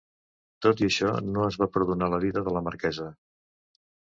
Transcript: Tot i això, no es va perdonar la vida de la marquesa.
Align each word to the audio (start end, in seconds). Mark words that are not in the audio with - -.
Tot 0.65 0.79
i 0.85 0.87
això, 0.87 1.11
no 1.35 1.43
es 1.49 1.57
va 1.65 1.67
perdonar 1.75 2.09
la 2.15 2.21
vida 2.25 2.45
de 2.49 2.55
la 2.57 2.65
marquesa. 2.71 3.07